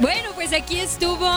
Bueno, 0.00 0.30
pues 0.34 0.54
aquí 0.54 0.78
estuvo 0.78 1.30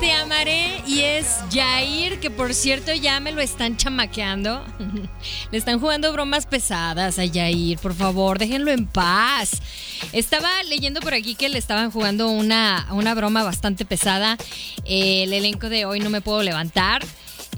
Te 0.00 0.10
Amaré 0.12 0.80
y 0.86 1.00
es 1.00 1.36
Jair, 1.52 2.18
que 2.18 2.30
por 2.30 2.54
cierto 2.54 2.94
ya 2.94 3.20
me 3.20 3.30
lo 3.30 3.42
están 3.42 3.76
chamaqueando. 3.76 4.64
Le 5.50 5.58
están 5.58 5.78
jugando 5.78 6.10
bromas 6.14 6.46
pesadas 6.46 7.18
a 7.18 7.28
Jair, 7.28 7.78
por 7.78 7.94
favor, 7.94 8.38
déjenlo 8.38 8.70
en 8.70 8.86
paz. 8.86 9.60
Estaba 10.12 10.62
leyendo 10.62 11.00
por 11.00 11.12
aquí 11.12 11.34
que 11.34 11.50
le 11.50 11.58
estaban 11.58 11.90
jugando 11.90 12.30
una, 12.30 12.86
una 12.90 13.14
broma 13.14 13.42
bastante 13.42 13.84
pesada. 13.84 14.38
El 14.86 15.34
elenco 15.34 15.68
de 15.68 15.84
hoy 15.84 16.00
no 16.00 16.08
me 16.08 16.22
puedo 16.22 16.42
levantar. 16.42 17.02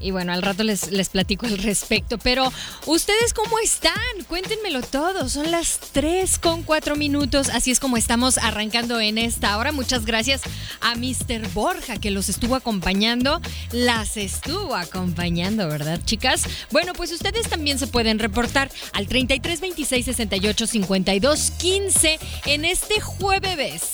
Y 0.01 0.11
bueno, 0.11 0.33
al 0.33 0.41
rato 0.41 0.63
les, 0.63 0.91
les 0.91 1.09
platico 1.09 1.45
al 1.45 1.57
respecto. 1.57 2.17
Pero, 2.17 2.51
¿ustedes 2.85 3.33
cómo 3.33 3.59
están? 3.59 3.93
Cuéntenmelo 4.27 4.81
todo. 4.81 5.29
Son 5.29 5.51
las 5.51 5.79
3 5.91 6.39
con 6.39 6.63
4 6.63 6.95
minutos. 6.95 7.49
Así 7.49 7.71
es 7.71 7.79
como 7.79 7.97
estamos 7.97 8.37
arrancando 8.37 8.99
en 8.99 9.17
esta 9.17 9.57
hora. 9.57 9.71
Muchas 9.71 10.05
gracias 10.05 10.41
a 10.81 10.95
Mr. 10.95 11.47
Borja 11.53 11.97
que 11.97 12.11
los 12.11 12.29
estuvo 12.29 12.55
acompañando. 12.55 13.41
Las 13.71 14.17
estuvo 14.17 14.75
acompañando, 14.75 15.67
¿verdad, 15.67 15.99
chicas? 16.05 16.43
Bueno, 16.71 16.93
pues 16.93 17.11
ustedes 17.11 17.49
también 17.49 17.79
se 17.79 17.87
pueden 17.87 18.19
reportar 18.19 18.71
al 18.93 19.07
33 19.07 19.61
26 19.61 20.05
68 20.05 20.67
52 20.67 21.51
15 21.51 22.19
en 22.45 22.65
este 22.65 23.01
jueves. 23.01 23.91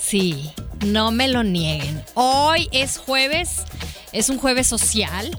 Sí, 0.00 0.50
no 0.86 1.10
me 1.10 1.28
lo 1.28 1.42
nieguen. 1.42 2.02
Hoy 2.14 2.68
es 2.72 2.98
jueves, 2.98 3.64
es 4.12 4.28
un 4.30 4.38
jueves 4.38 4.66
social. 4.66 5.38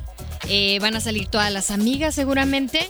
Eh, 0.50 0.80
van 0.80 0.95
a 0.95 1.02
salir 1.02 1.28
todas 1.28 1.52
las 1.52 1.72
amigas 1.72 2.16
seguramente. 2.16 2.90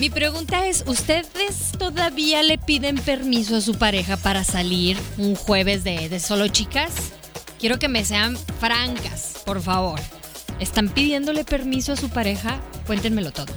Mi 0.00 0.10
pregunta 0.10 0.66
es, 0.66 0.84
¿ustedes 0.86 1.72
todavía 1.78 2.42
le 2.42 2.58
piden 2.58 2.96
permiso 2.96 3.56
a 3.56 3.60
su 3.60 3.74
pareja 3.74 4.16
para 4.16 4.44
salir 4.44 4.96
un 5.18 5.34
jueves 5.34 5.84
de, 5.84 6.08
de 6.08 6.20
solo 6.20 6.48
chicas? 6.48 6.92
Quiero 7.58 7.78
que 7.78 7.88
me 7.88 8.04
sean 8.04 8.36
francas, 8.60 9.34
por 9.44 9.62
favor. 9.62 10.00
¿Están 10.58 10.88
pidiéndole 10.88 11.44
permiso 11.44 11.92
a 11.92 11.96
su 11.96 12.08
pareja? 12.08 12.60
Cuéntenmelo 12.86 13.32
todo. 13.32 13.52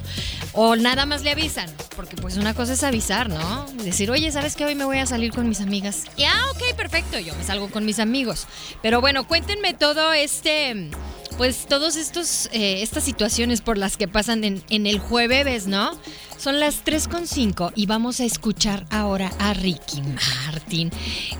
O 0.58 0.74
nada 0.74 1.04
más 1.04 1.22
le 1.22 1.30
avisan, 1.30 1.68
porque 1.94 2.16
pues 2.16 2.38
una 2.38 2.54
cosa 2.54 2.72
es 2.72 2.82
avisar, 2.82 3.28
¿no? 3.28 3.66
Decir, 3.84 4.10
oye, 4.10 4.32
¿sabes 4.32 4.56
que 4.56 4.64
hoy 4.64 4.74
me 4.74 4.86
voy 4.86 4.98
a 4.98 5.04
salir 5.04 5.30
con 5.30 5.46
mis 5.50 5.60
amigas? 5.60 6.04
Y 6.16 6.24
ah, 6.24 6.42
ok, 6.50 6.74
perfecto, 6.74 7.18
yo 7.18 7.34
me 7.34 7.44
salgo 7.44 7.68
con 7.68 7.84
mis 7.84 7.98
amigos. 7.98 8.46
Pero 8.80 9.02
bueno, 9.02 9.28
cuéntenme 9.28 9.74
todo 9.74 10.14
este, 10.14 10.90
pues 11.36 11.66
todos 11.66 11.96
estos, 11.96 12.48
eh, 12.52 12.82
estas 12.82 13.04
situaciones 13.04 13.60
por 13.60 13.78
las 13.78 13.96
que 13.96 14.08
pasan 14.08 14.44
en, 14.44 14.62
en 14.70 14.86
el 14.86 14.98
jueves, 14.98 15.66
¿no? 15.66 15.90
Son 16.38 16.60
las 16.60 16.84
3.5 16.84 17.72
y 17.74 17.86
vamos 17.86 18.20
a 18.20 18.24
escuchar 18.24 18.86
ahora 18.90 19.32
a 19.38 19.54
Ricky 19.54 20.02
Martin. 20.02 20.90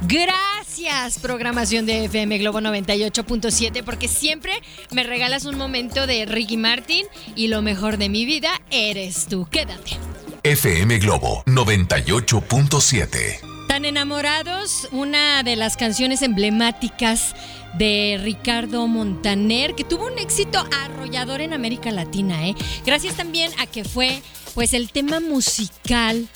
Gracias, 0.08 1.18
programación 1.18 1.86
de 1.86 2.06
FM 2.06 2.38
Globo 2.38 2.60
98.7, 2.60 3.84
porque 3.84 4.08
siempre 4.08 4.52
me 4.90 5.02
regalas 5.02 5.44
un 5.44 5.58
momento 5.58 6.06
de 6.06 6.24
Ricky 6.24 6.56
Martin 6.56 7.04
y 7.34 7.48
lo 7.48 7.62
mejor 7.62 7.98
de 7.98 8.08
mi 8.08 8.24
vida 8.24 8.50
eres 8.70 9.26
tú. 9.26 9.46
Quédate. 9.50 9.98
FM 10.42 10.98
Globo 10.98 11.42
98.7. 11.46 13.40
Tan 13.68 13.84
enamorados, 13.84 14.88
una 14.92 15.42
de 15.42 15.56
las 15.56 15.76
canciones 15.76 16.22
emblemáticas 16.22 17.34
de 17.78 18.18
Ricardo 18.22 18.86
Montaner, 18.86 19.74
que 19.74 19.84
tuvo 19.84 20.06
un 20.06 20.18
éxito 20.18 20.64
arrollador 20.84 21.40
en 21.40 21.52
América 21.52 21.90
Latina, 21.90 22.48
¿eh? 22.48 22.54
Gracias 22.84 23.16
también 23.16 23.52
a 23.58 23.66
que 23.66 23.84
fue, 23.84 24.22
pues, 24.54 24.72
el 24.72 24.90
tema 24.90 25.20
musical 25.20 26.28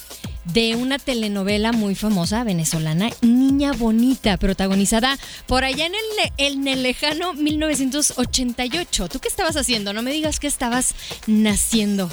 de 0.53 0.75
una 0.75 0.99
telenovela 0.99 1.73
muy 1.73 1.95
famosa 1.95 2.45
venezolana, 2.45 3.11
Niña 3.21 3.73
Bonita, 3.73 4.37
protagonizada 4.37 5.19
por 5.47 5.65
allá 5.65 5.87
en 5.87 5.93
el, 5.95 6.33
en 6.39 6.69
el 6.69 6.83
lejano 6.83 7.35
1988. 7.35 9.09
¿Tú 9.09 9.21
qué 9.21 9.29
estabas 9.29 9.57
haciendo? 9.57 9.93
No 9.93 10.03
me 10.03 10.13
digas 10.13 10.41
que 10.41 10.47
estabas 10.47 10.95
naciendo 11.27 12.11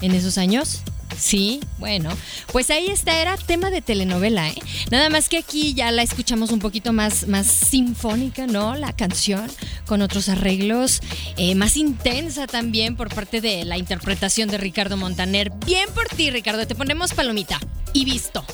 en 0.00 0.14
esos 0.14 0.38
años. 0.38 0.82
Sí, 1.18 1.60
bueno, 1.78 2.10
pues 2.52 2.70
ahí 2.70 2.86
está, 2.86 3.20
era 3.20 3.36
tema 3.36 3.70
de 3.70 3.82
telenovela, 3.82 4.48
¿eh? 4.48 4.58
Nada 4.90 5.10
más 5.10 5.28
que 5.28 5.38
aquí 5.38 5.74
ya 5.74 5.90
la 5.90 6.02
escuchamos 6.02 6.52
un 6.52 6.60
poquito 6.60 6.92
más, 6.92 7.26
más 7.26 7.46
sinfónica, 7.46 8.46
¿no? 8.46 8.76
La 8.76 8.92
canción, 8.92 9.50
con 9.86 10.00
otros 10.00 10.28
arreglos, 10.28 11.00
eh, 11.36 11.54
más 11.56 11.76
intensa 11.76 12.46
también 12.46 12.96
por 12.96 13.12
parte 13.12 13.40
de 13.40 13.64
la 13.64 13.78
interpretación 13.78 14.48
de 14.48 14.58
Ricardo 14.58 14.96
Montaner. 14.96 15.50
Bien 15.66 15.88
por 15.92 16.08
ti, 16.08 16.30
Ricardo, 16.30 16.66
te 16.66 16.74
ponemos 16.74 17.12
palomita 17.14 17.58
y 17.92 18.04
visto. 18.04 18.44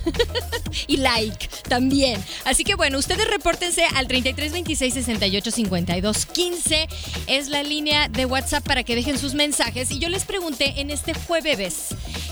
y 0.86 0.96
like 0.98 1.48
también. 1.68 2.22
Así 2.44 2.64
que 2.64 2.74
bueno, 2.74 2.98
ustedes 2.98 3.26
repórtense 3.28 3.84
al 3.94 4.08
33 4.08 4.52
26 4.52 4.94
68 4.94 5.50
52 5.50 6.26
15. 6.26 6.88
Es 7.26 7.48
la 7.48 7.62
línea 7.62 8.08
de 8.08 8.26
WhatsApp 8.26 8.64
para 8.64 8.84
que 8.84 8.94
dejen 8.94 9.18
sus 9.18 9.34
mensajes. 9.34 9.90
Y 9.90 9.98
yo 9.98 10.08
les 10.08 10.24
pregunté 10.24 10.80
en 10.80 10.90
este 10.90 11.14
jueves, 11.14 11.88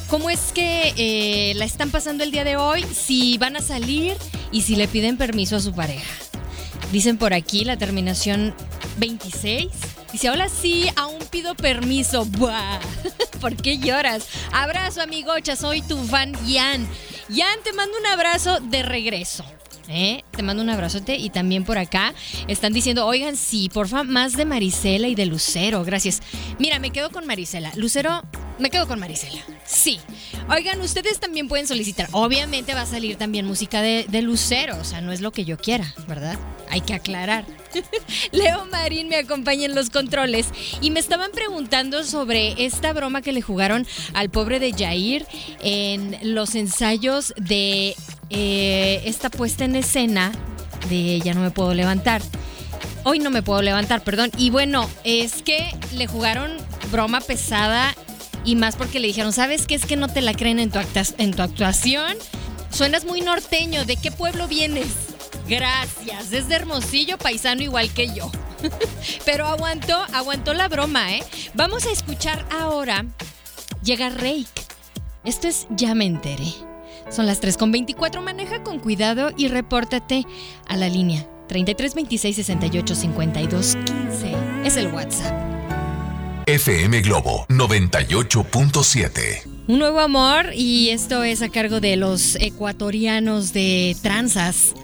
¿cómo 0.09 0.31
es 0.31 0.53
que 0.53 0.93
eh, 0.97 1.54
la 1.54 1.65
están 1.65 1.91
pasando 1.91 2.25
el 2.25 2.31
día 2.31 2.44
de 2.44 2.56
hoy? 2.56 2.84
Si 2.84 3.38
van 3.38 3.56
a 3.56 3.60
salir 3.60 4.16
y 4.53 4.62
si 4.62 4.77
le 4.77 4.88
piden 4.88 5.16
permiso 5.16 5.56
a 5.56 5.60
su 5.60 5.72
pareja. 5.72 6.10
Dicen 6.92 7.19
por 7.19 7.34
aquí 7.34 7.65
la 7.65 7.77
terminación 7.77 8.54
26. 8.98 9.69
Dice, 10.12 10.28
hola, 10.28 10.48
sí, 10.48 10.88
aún 10.97 11.19
pido 11.31 11.54
permiso. 11.54 12.25
Buah. 12.38 12.81
¿Por 13.41 13.56
qué 13.56 13.78
lloras? 13.78 14.27
Abrazo, 14.53 15.00
amigocha, 15.00 15.56
soy 15.56 15.82
tu 15.82 15.97
fan, 16.04 16.34
Yan. 16.47 16.87
Yan, 17.32 17.62
te 17.62 17.72
mando 17.72 17.96
un 17.96 18.06
abrazo 18.06 18.58
de 18.58 18.82
regreso. 18.82 19.44
¿Eh? 19.90 20.24
Te 20.30 20.42
mando 20.42 20.62
un 20.62 20.70
abrazote 20.70 21.16
y 21.16 21.30
también 21.30 21.64
por 21.64 21.78
acá 21.78 22.14
están 22.48 22.72
diciendo, 22.72 23.06
oigan, 23.06 23.36
sí, 23.36 23.68
porfa, 23.72 24.04
más 24.04 24.36
de 24.36 24.44
Marisela 24.44 25.08
y 25.08 25.14
de 25.14 25.26
Lucero, 25.26 25.84
gracias. 25.84 26.22
Mira, 26.58 26.78
me 26.78 26.90
quedo 26.90 27.10
con 27.10 27.26
Marisela. 27.26 27.72
Lucero, 27.76 28.22
me 28.58 28.70
quedo 28.70 28.86
con 28.86 29.00
Marisela. 29.00 29.40
Sí. 29.66 30.00
Oigan, 30.48 30.80
ustedes 30.80 31.20
también 31.20 31.48
pueden 31.48 31.66
solicitar. 31.66 32.08
Obviamente 32.12 32.74
va 32.74 32.82
a 32.82 32.86
salir 32.86 33.16
también 33.16 33.46
música 33.46 33.82
de, 33.82 34.06
de 34.08 34.22
Lucero, 34.22 34.76
o 34.80 34.84
sea, 34.84 35.00
no 35.00 35.12
es 35.12 35.20
lo 35.20 35.32
que 35.32 35.44
yo 35.44 35.56
quiera, 35.58 35.94
¿verdad? 36.06 36.38
Hay 36.70 36.80
que 36.80 36.94
aclarar. 36.94 37.44
Leo 38.32 38.66
Marín 38.66 39.08
me 39.08 39.16
acompaña 39.16 39.64
en 39.64 39.74
los 39.74 39.90
controles 39.90 40.48
y 40.80 40.90
me 40.90 41.00
estaban 41.00 41.30
preguntando 41.32 42.04
sobre 42.04 42.64
esta 42.64 42.92
broma 42.92 43.22
que 43.22 43.32
le 43.32 43.42
jugaron 43.42 43.86
al 44.14 44.30
pobre 44.30 44.58
de 44.58 44.72
Jair 44.72 45.26
en 45.60 46.18
los 46.34 46.54
ensayos 46.54 47.32
de 47.36 47.97
eh, 48.30 49.03
esta 49.04 49.30
puesta 49.30 49.65
en 49.65 49.77
escena 49.77 50.32
de 50.88 51.21
Ya 51.21 51.34
no 51.34 51.41
me 51.41 51.50
puedo 51.50 51.74
levantar. 51.74 52.22
Hoy 53.04 53.18
no 53.18 53.30
me 53.30 53.42
puedo 53.42 53.62
levantar, 53.62 54.03
perdón. 54.03 54.30
Y 54.36 54.50
bueno, 54.50 54.88
es 55.04 55.42
que 55.42 55.74
le 55.92 56.06
jugaron 56.06 56.50
broma 56.91 57.21
pesada 57.21 57.94
y 58.44 58.56
más 58.56 58.77
porque 58.77 59.00
le 59.00 59.09
dijeron, 59.09 59.32
¿sabes 59.32 59.66
qué? 59.66 59.74
Es 59.74 59.86
que 59.86 59.97
no 59.97 60.09
te 60.09 60.21
la 60.21 60.34
creen 60.34 60.59
en 60.59 60.71
tu, 60.71 60.78
en 61.18 61.32
tu 61.32 61.42
actuación. 61.42 62.16
Suenas 62.71 63.04
muy 63.04 63.21
norteño. 63.21 63.84
¿De 63.84 63.97
qué 63.97 64.10
pueblo 64.10 64.48
vienes? 64.48 64.88
Gracias. 65.48 66.32
Es 66.32 66.48
de 66.48 66.54
Hermosillo, 66.54 67.18
paisano 67.18 67.62
igual 67.62 67.92
que 67.92 68.15
yo. 68.15 68.30
Pero 69.24 69.47
aguantó, 69.47 69.97
aguantó 70.12 70.54
la 70.54 70.68
broma, 70.68 71.12
¿eh? 71.15 71.24
Vamos 71.54 71.86
a 71.86 71.91
escuchar 71.91 72.47
ahora. 72.50 73.04
Llega 73.82 74.10
Rake. 74.10 74.47
Esto 75.24 75.48
es 75.48 75.66
Ya 75.71 75.94
me 75.94 76.06
enteré. 76.06 76.53
Son 77.10 77.27
las 77.27 77.42
3.24. 77.42 78.22
Maneja 78.22 78.62
con 78.62 78.78
cuidado 78.78 79.33
y 79.36 79.48
repórtate 79.48 80.24
a 80.66 80.77
la 80.77 80.89
línea 80.89 81.27
33 81.48 81.95
26 81.95 82.36
68 82.36 82.95
52 82.95 83.77
15. 83.77 84.36
Es 84.65 84.77
el 84.77 84.86
WhatsApp. 84.89 85.33
FM 86.47 87.01
Globo 87.03 87.47
98.7. 87.48 89.42
Un 89.68 89.78
nuevo 89.78 90.01
amor 90.01 90.53
y 90.54 90.91
esto 90.91 91.22
es 91.22 91.42
a 91.42 91.48
cargo 91.48 91.80
de 91.80 91.97
los 91.97 92.36
ecuatorianos 92.36 93.53
de 93.53 93.97
Tranzas, 94.03 94.74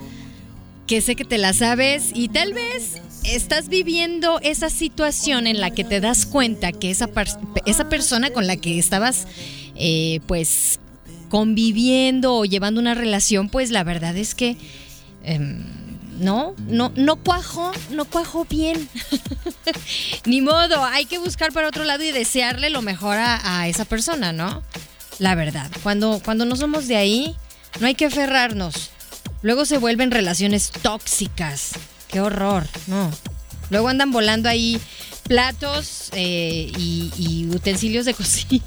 que 0.87 1.00
sé 1.00 1.17
que 1.17 1.25
te 1.25 1.38
la 1.38 1.52
sabes 1.52 2.11
y 2.14 2.29
tal 2.29 2.52
vez 2.52 3.00
estás 3.25 3.69
viviendo 3.69 4.38
esa 4.43 4.70
situación 4.70 5.46
en 5.46 5.61
la 5.61 5.70
que 5.70 5.82
te 5.82 6.00
das 6.00 6.26
cuenta 6.26 6.72
que 6.72 6.90
esa, 6.90 7.08
esa 7.64 7.88
persona 7.88 8.31
con 8.31 8.46
la 8.46 8.56
que 8.56 8.79
estabas 8.79 9.26
eh, 9.75 10.20
pues 10.26 10.79
conviviendo 11.28 12.34
o 12.34 12.44
llevando 12.44 12.81
una 12.81 12.94
relación, 12.94 13.49
pues 13.49 13.70
la 13.70 13.84
verdad 13.84 14.17
es 14.17 14.34
que... 14.34 14.56
Em, 15.23 15.76
no, 16.19 16.55
no, 16.67 16.93
no 16.96 17.17
cuajo, 17.17 17.73
no 17.90 18.05
cuajo 18.06 18.46
bien. 18.46 18.88
Ni 20.25 20.40
modo, 20.40 20.84
hay 20.84 21.05
que 21.05 21.19
buscar 21.19 21.52
para 21.52 21.69
otro 21.69 21.84
lado 21.84 22.02
y 22.02 22.11
desearle 22.11 22.70
lo 22.70 22.82
mejor 22.82 23.17
a, 23.19 23.69
esa 23.69 23.84
persona, 23.84 24.32
¿no? 24.32 24.62
La 25.19 25.34
verdad, 25.34 25.70
cuando, 25.82 26.20
cuando 26.25 26.44
no 26.44 26.56
somos 26.56 26.88
de 26.88 26.96
ahí, 26.96 27.37
no 27.81 27.87
hay 27.87 27.94
que 27.94 28.06
aferrarnos. 28.06 28.90
Luego 29.43 29.67
se 29.67 29.79
vuelven 29.79 30.11
relaciones 30.11 30.70
tóxicas. 30.70 31.72
Qué 32.08 32.20
horror, 32.20 32.67
¿no? 32.87 33.11
Luego 33.70 33.88
andan 33.88 34.12
volando 34.12 34.49
ahí 34.49 34.81
platos 35.26 36.11
eh, 36.12 36.70
y, 36.76 37.46
utensilios 37.55 38.05
de 38.05 38.14
cocina. 38.20 38.62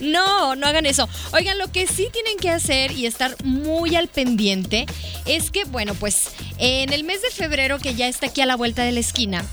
no, 0.00 0.56
no 0.56 0.66
hagan 0.66 0.86
eso. 0.86 1.08
Oigan, 1.32 1.58
lo 1.58 1.70
que 1.70 1.86
sí 1.86 2.08
tienen 2.12 2.36
que 2.38 2.50
hacer 2.50 2.92
y 2.92 3.06
estar 3.06 3.34
muy 3.44 3.96
al 3.96 4.08
pendiente 4.08 4.86
es 5.26 5.50
que, 5.50 5.64
bueno, 5.64 5.94
pues 5.94 6.30
en 6.58 6.92
el 6.92 7.04
mes 7.04 7.22
de 7.22 7.30
febrero, 7.30 7.78
que 7.78 7.94
ya 7.94 8.08
está 8.08 8.26
aquí 8.26 8.40
a 8.40 8.46
la 8.46 8.56
vuelta 8.56 8.82
de 8.82 8.92
la 8.92 9.00
esquina, 9.00 9.44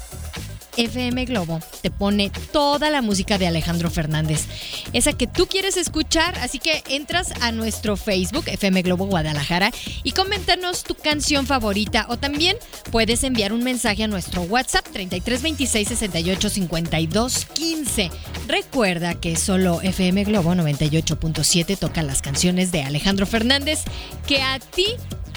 FM 0.77 1.25
Globo 1.25 1.59
te 1.81 1.91
pone 1.91 2.31
toda 2.51 2.89
la 2.89 3.01
música 3.01 3.37
de 3.37 3.47
Alejandro 3.47 3.89
Fernández, 3.89 4.45
esa 4.93 5.13
que 5.13 5.27
tú 5.27 5.47
quieres 5.47 5.75
escuchar, 5.75 6.37
así 6.39 6.59
que 6.59 6.83
entras 6.89 7.33
a 7.41 7.51
nuestro 7.51 7.97
Facebook 7.97 8.45
FM 8.47 8.83
Globo 8.83 9.07
Guadalajara 9.07 9.71
y 10.03 10.11
coméntanos 10.11 10.83
tu 10.83 10.95
canción 10.95 11.45
favorita 11.45 12.05
o 12.09 12.17
también 12.17 12.57
puedes 12.91 13.23
enviar 13.23 13.53
un 13.53 13.63
mensaje 13.63 14.03
a 14.03 14.07
nuestro 14.07 14.43
WhatsApp 14.43 14.85
3326 14.91 15.87
68 15.87 16.49
52 16.49 17.45
15. 17.45 18.11
Recuerda 18.47 19.15
que 19.15 19.35
solo 19.35 19.81
FM 19.81 20.23
Globo 20.25 20.53
98.7 20.53 21.77
toca 21.77 22.03
las 22.03 22.21
canciones 22.21 22.71
de 22.71 22.83
Alejandro 22.83 23.25
Fernández 23.25 23.81
que 24.25 24.41
a 24.41 24.59
ti 24.59 24.85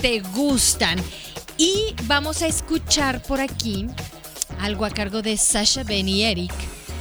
te 0.00 0.20
gustan. 0.20 0.98
Y 1.58 1.94
vamos 2.04 2.40
a 2.42 2.46
escuchar 2.46 3.22
por 3.22 3.40
aquí 3.40 3.86
algo 4.60 4.84
a 4.84 4.90
cargo 4.90 5.22
de 5.22 5.36
Sasha 5.36 5.82
Ben 5.84 6.08
y 6.08 6.22
Eric. 6.22 6.52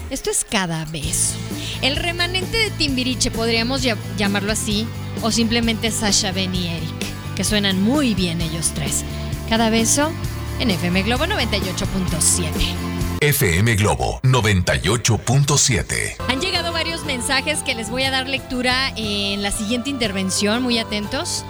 Esto 0.09 0.29
es 0.31 0.44
cada 0.44 0.85
beso. 0.85 1.35
El 1.81 1.95
remanente 1.95 2.57
de 2.57 2.71
Timbiriche 2.71 3.31
podríamos 3.31 3.85
llamarlo 4.17 4.51
así, 4.51 4.88
o 5.21 5.31
simplemente 5.31 5.91
Sasha 5.91 6.31
Ben 6.31 6.56
y 6.56 6.67
Eric, 6.67 7.35
que 7.35 7.44
suenan 7.44 7.81
muy 7.81 8.15
bien 8.15 8.41
ellos 8.41 8.71
tres. 8.73 9.03
Cada 9.50 9.69
beso 9.69 10.11
en 10.59 10.71
FM 10.71 11.03
Globo 11.03 11.25
98.7. 11.25 12.50
FM 13.21 13.75
Globo 13.75 14.21
98.7. 14.23 16.15
Han 16.29 16.39
llegado 16.39 16.71
varios 16.71 17.03
mensajes 17.06 17.59
que 17.63 17.75
les 17.75 17.89
voy 17.89 18.03
a 18.03 18.11
dar 18.11 18.29
lectura 18.29 18.94
en 18.95 19.41
la 19.41 19.51
siguiente 19.51 19.89
intervención, 19.89 20.63
muy 20.63 20.77
atentos. 20.77 21.44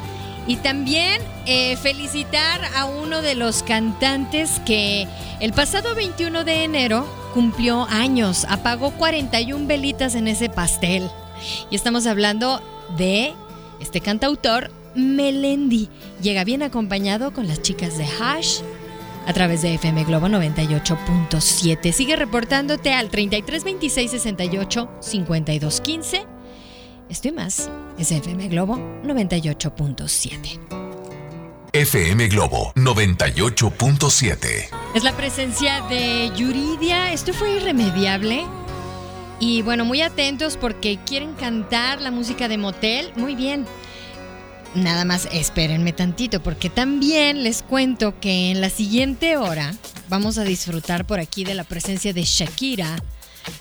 Y 0.50 0.56
también 0.56 1.22
eh, 1.46 1.78
felicitar 1.78 2.62
a 2.76 2.86
uno 2.86 3.22
de 3.22 3.36
los 3.36 3.62
cantantes 3.62 4.60
que 4.66 5.08
el 5.40 5.54
pasado 5.54 5.94
21 5.94 6.44
de 6.44 6.64
enero 6.64 7.06
cumplió 7.36 7.84
años, 7.84 8.48
apagó 8.50 8.90
41 8.90 9.68
velitas 9.68 10.16
en 10.16 10.28
ese 10.28 10.50
pastel. 10.50 11.08
Y 11.70 11.76
estamos 11.76 12.08
hablando 12.08 12.64
de 12.98 13.36
este 13.80 14.02
cantautor 14.02 14.72
Melendi. 14.96 15.88
Llega 16.20 16.44
bien 16.44 16.64
acompañado 16.64 17.32
con 17.32 17.48
las 17.48 17.62
chicas 17.62 18.00
de 18.00 18.08
Hash 18.08 18.62
a 19.28 19.34
través 19.34 19.62
de 19.62 19.76
FM 19.76 20.04
Globo 20.06 20.30
98.7. 20.30 21.92
Sigue 21.92 22.16
reportándote 22.16 22.92
al 22.92 23.12
3326 23.12 24.10
68 24.10 24.90
5215 25.00 26.39
Estoy 27.10 27.32
más 27.32 27.70
es 27.98 28.12
FM 28.12 28.50
Globo 28.50 28.78
98.7. 29.04 30.60
FM 31.74 32.28
Globo 32.28 32.72
98.7. 32.76 34.70
Es 34.94 35.04
la 35.04 35.18
presencia 35.18 35.82
de 35.90 36.32
Yuridia. 36.36 37.12
Esto 37.12 37.34
fue 37.34 37.56
irremediable. 37.56 38.46
Y 39.40 39.64
bueno, 39.64 39.86
muy 39.86 40.04
atentos 40.04 40.56
porque 40.56 41.00
quieren 41.04 41.34
cantar 41.34 42.00
la 42.00 42.12
música 42.12 42.48
de 42.48 42.60
Motel. 42.60 43.12
Muy 43.16 43.34
bien. 43.34 43.66
Nada 44.76 45.04
más 45.04 45.28
espérenme 45.32 45.94
tantito 45.94 46.44
porque 46.44 46.70
también 46.70 47.42
les 47.42 47.64
cuento 47.64 48.20
que 48.20 48.52
en 48.52 48.62
la 48.62 48.70
siguiente 48.70 49.36
hora 49.36 49.74
vamos 50.10 50.38
a 50.38 50.44
disfrutar 50.44 51.06
por 51.06 51.20
aquí 51.20 51.44
de 51.44 51.56
la 51.56 51.64
presencia 51.64 52.14
de 52.14 52.22
Shakira 52.22 53.02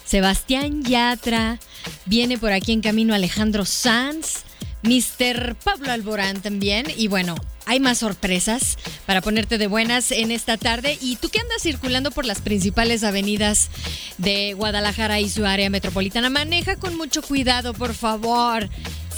Sebastián 0.05 0.83
Yatra, 0.85 1.59
viene 2.07 2.39
por 2.39 2.53
aquí 2.53 2.73
en 2.73 2.81
camino 2.81 3.15
Alejandro 3.15 3.65
Sanz, 3.65 4.45
Mr. 4.83 5.57
Pablo 5.57 5.93
Alborán 5.93 6.41
también, 6.41 6.87
y 6.97 7.09
bueno, 7.09 7.35
hay 7.69 7.81
más 7.81 7.99
sorpresas 7.99 8.79
para 9.05 9.21
ponerte 9.21 9.59
de 9.59 9.67
buenas 9.67 10.11
en 10.11 10.31
esta 10.31 10.57
tarde. 10.57 10.97
Y 11.03 11.17
tú 11.17 11.29
que 11.29 11.39
andas 11.39 11.63
circulando 11.63 12.11
por 12.11 12.25
las 12.25 12.41
principales 12.41 13.05
avenidas 13.05 13.69
de 14.17 14.55
Guadalajara 14.55 15.21
y 15.21 15.29
su 15.29 15.45
área 15.45 15.69
metropolitana, 15.69 16.31
maneja 16.31 16.77
con 16.77 16.97
mucho 16.97 17.21
cuidado, 17.21 17.75
por 17.75 17.93
favor. 17.93 18.71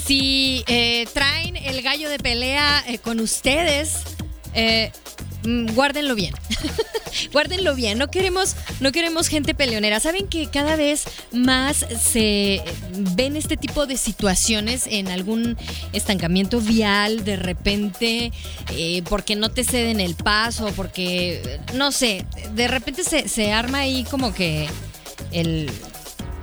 Si 0.05 0.65
eh, 0.67 1.07
traen 1.13 1.55
el 1.55 1.81
gallo 1.81 2.09
de 2.09 2.19
pelea 2.19 2.83
eh, 2.87 2.97
con 2.97 3.21
ustedes, 3.21 3.99
eh, 4.53 4.91
guárdenlo 5.43 6.15
bien. 6.15 6.33
guárdenlo 7.31 7.75
bien. 7.75 7.97
No 7.97 8.09
queremos, 8.09 8.55
no 8.79 8.91
queremos 8.91 9.27
gente 9.27 9.53
peleonera. 9.53 9.99
Saben 9.99 10.27
que 10.27 10.47
cada 10.47 10.75
vez 10.75 11.03
más 11.31 11.85
se 12.01 12.63
ven 13.15 13.35
este 13.35 13.57
tipo 13.57 13.85
de 13.85 13.97
situaciones 13.97 14.87
en 14.87 15.07
algún 15.07 15.57
estancamiento 15.93 16.61
vial, 16.61 17.23
de 17.23 17.35
repente, 17.35 18.31
eh, 18.75 19.03
porque 19.09 19.35
no 19.35 19.49
te 19.49 19.63
ceden 19.63 19.99
el 19.99 20.15
paso, 20.15 20.71
porque, 20.75 21.59
no 21.73 21.91
sé, 21.91 22.25
de 22.53 22.67
repente 22.67 23.03
se, 23.03 23.51
arma 23.51 23.79
ahí 23.79 24.05
como 24.09 24.33
que 24.33 24.69
el, 25.31 25.69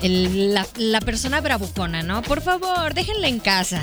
la, 0.03 0.67
la, 0.77 1.00
persona 1.00 1.41
bravucona, 1.41 2.03
¿no? 2.03 2.23
Por 2.23 2.43
favor, 2.43 2.95
déjenla 2.95 3.29
en 3.29 3.39
casa. 3.39 3.81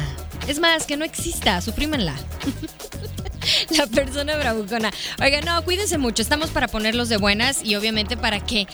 Es 0.47 0.59
más, 0.59 0.85
que 0.85 0.97
no 0.97 1.05
exista, 1.05 1.61
suprímenla. 1.61 2.13
la 3.77 3.87
persona 3.87 4.35
bravucona. 4.37 4.91
Oiga, 5.21 5.41
no, 5.41 5.63
cuídense 5.63 5.97
mucho. 5.97 6.21
Estamos 6.21 6.49
para 6.49 6.67
ponerlos 6.67 7.09
de 7.09 7.17
buenas 7.17 7.63
y 7.63 7.75
obviamente 7.75 8.17
para 8.17 8.39
que 8.39 8.67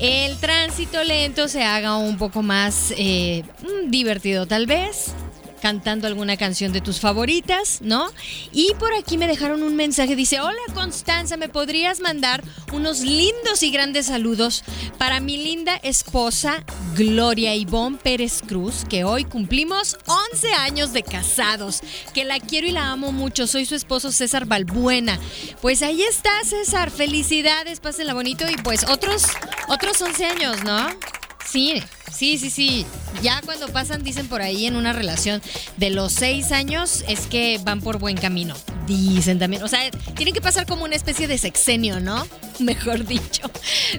el 0.00 0.36
tránsito 0.38 1.02
lento 1.04 1.48
se 1.48 1.64
haga 1.64 1.96
un 1.96 2.16
poco 2.16 2.42
más 2.42 2.92
eh, 2.96 3.44
mm, 3.62 3.90
divertido, 3.90 4.46
tal 4.46 4.66
vez 4.66 5.14
cantando 5.60 6.06
alguna 6.06 6.36
canción 6.36 6.72
de 6.72 6.80
tus 6.80 7.00
favoritas, 7.00 7.80
¿no? 7.82 8.10
Y 8.52 8.72
por 8.78 8.94
aquí 8.94 9.18
me 9.18 9.26
dejaron 9.26 9.62
un 9.62 9.76
mensaje, 9.76 10.16
dice, 10.16 10.40
hola 10.40 10.58
Constanza, 10.74 11.36
¿me 11.36 11.48
podrías 11.48 12.00
mandar 12.00 12.42
unos 12.72 13.00
lindos 13.00 13.62
y 13.62 13.70
grandes 13.70 14.06
saludos 14.06 14.64
para 14.98 15.20
mi 15.20 15.36
linda 15.36 15.76
esposa 15.82 16.64
Gloria 16.96 17.54
Ivonne 17.54 17.98
Pérez 17.98 18.42
Cruz, 18.46 18.84
que 18.88 19.04
hoy 19.04 19.24
cumplimos 19.24 19.96
11 20.32 20.52
años 20.54 20.92
de 20.92 21.02
casados, 21.02 21.80
que 22.14 22.24
la 22.24 22.40
quiero 22.40 22.66
y 22.66 22.72
la 22.72 22.90
amo 22.90 23.12
mucho, 23.12 23.46
soy 23.46 23.66
su 23.66 23.74
esposo 23.74 24.12
César 24.12 24.46
Balbuena. 24.46 25.18
Pues 25.60 25.82
ahí 25.82 26.02
está 26.02 26.30
César, 26.44 26.90
felicidades, 26.90 27.80
pásenla 27.80 28.14
bonito 28.14 28.48
y 28.48 28.56
pues 28.56 28.88
otros, 28.88 29.24
otros 29.68 30.00
11 30.00 30.26
años, 30.26 30.64
¿no? 30.64 31.19
Sí, 31.50 31.82
sí, 32.12 32.38
sí, 32.38 32.50
sí. 32.50 32.86
Ya 33.22 33.40
cuando 33.44 33.68
pasan, 33.68 34.04
dicen 34.04 34.28
por 34.28 34.40
ahí 34.40 34.66
en 34.66 34.76
una 34.76 34.92
relación 34.92 35.42
de 35.76 35.90
los 35.90 36.12
seis 36.12 36.52
años, 36.52 37.04
es 37.08 37.26
que 37.26 37.58
van 37.64 37.80
por 37.80 37.98
buen 37.98 38.16
camino. 38.16 38.54
Dicen 38.86 39.38
también. 39.38 39.62
O 39.62 39.68
sea, 39.68 39.90
tienen 40.14 40.32
que 40.32 40.40
pasar 40.40 40.66
como 40.66 40.84
una 40.84 40.94
especie 40.94 41.26
de 41.26 41.38
sexenio, 41.38 41.98
¿no? 41.98 42.26
Mejor 42.60 43.04
dicho. 43.04 43.50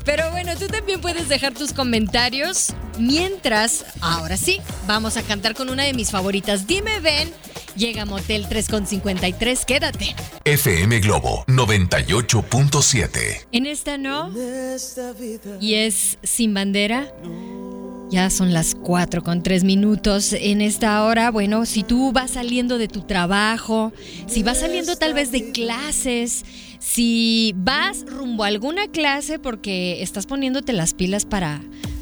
Pero 0.06 0.32
bueno, 0.32 0.56
tú 0.58 0.68
también 0.68 1.02
puedes 1.02 1.28
dejar 1.28 1.54
tus 1.54 1.74
comentarios. 1.74 2.74
Mientras, 2.98 3.86
ahora 4.00 4.38
sí, 4.38 4.62
vamos 4.88 5.18
a 5.18 5.24
cantar 5.24 5.54
con 5.54 5.70
una 5.70 5.84
de 5.84 5.94
mis 5.94 6.12
favoritas. 6.12 6.68
Dime, 6.68 7.00
ven. 7.00 7.34
Llega 7.76 8.06
Motel 8.06 8.48
3,53, 8.48 9.66
quédate. 9.66 10.16
FM 10.44 11.00
Globo 11.00 11.46
98.7. 11.48 13.48
En 13.52 13.66
esta 13.66 13.98
no. 13.98 14.32
Y 15.62 15.76
es 15.76 16.18
sin 16.22 16.54
bandera. 16.54 17.12
Ya 18.10 18.30
son 18.30 18.54
las 18.54 18.76
4 18.76 19.24
con 19.24 19.42
3 19.42 19.64
minutos 19.64 20.34
en 20.34 20.60
esta 20.60 21.02
hora. 21.06 21.32
Bueno, 21.32 21.66
si 21.66 21.84
tú 21.84 22.12
vas 22.12 22.32
saliendo 22.32 22.78
de 22.78 22.90
tu 22.90 23.04
trabajo, 23.04 23.94
si 24.28 24.44
vas 24.44 24.60
saliendo 24.60 24.98
tal 24.98 25.14
vez 25.14 25.32
de 25.32 25.52
clases, 25.52 26.44
si 26.80 27.54
vas 27.56 28.04
rumbo 28.06 28.44
a 28.44 28.48
alguna 28.48 28.88
clase 28.88 29.40
porque 29.40 30.02
estás 30.02 30.26
poniéndote 30.26 30.74
las 30.74 30.94
pilas 30.94 31.24
para 31.24 31.62